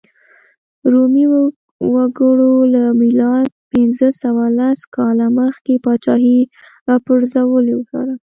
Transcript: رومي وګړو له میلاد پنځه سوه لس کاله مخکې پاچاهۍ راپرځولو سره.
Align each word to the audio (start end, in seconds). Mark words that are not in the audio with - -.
رومي 0.91 1.25
وګړو 1.93 2.53
له 2.73 2.83
میلاد 2.99 3.45
پنځه 3.71 4.07
سوه 4.21 4.45
لس 4.59 4.79
کاله 4.95 5.25
مخکې 5.39 5.73
پاچاهۍ 5.85 6.39
راپرځولو 6.89 7.77
سره. 7.91 8.13